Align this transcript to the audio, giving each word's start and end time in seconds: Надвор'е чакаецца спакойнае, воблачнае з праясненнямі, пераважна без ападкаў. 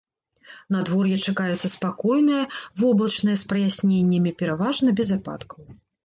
Надвор'е 0.75 1.17
чакаецца 1.31 1.67
спакойнае, 1.73 2.39
воблачнае 2.81 3.35
з 3.41 3.51
праясненнямі, 3.51 4.31
пераважна 4.39 4.89
без 5.01 5.13
ападкаў. 5.19 5.61